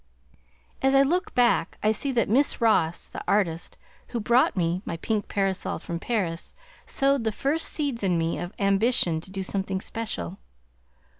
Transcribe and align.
As 0.81 0.95
I 0.95 1.03
look 1.03 1.35
back 1.35 1.77
I 1.83 1.91
see 1.91 2.11
that 2.13 2.27
Miss 2.27 2.59
Ross, 2.59 3.07
the 3.07 3.23
artist 3.27 3.77
who 4.07 4.19
brought 4.19 4.57
me 4.57 4.81
my 4.83 4.97
pink 4.97 5.27
parasol 5.27 5.77
from 5.77 5.99
Paris, 5.99 6.55
sowed 6.87 7.23
the 7.23 7.31
first 7.31 7.67
seeds 7.69 8.01
in 8.01 8.17
me 8.17 8.39
of 8.39 8.51
ambition 8.57 9.21
to 9.21 9.29
do 9.29 9.43
something 9.43 9.79
special. 9.79 10.39